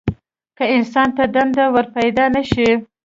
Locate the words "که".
0.57-0.63